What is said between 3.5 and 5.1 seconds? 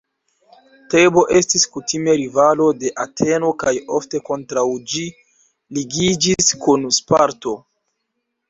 kaj ofte kontraŭ ĝi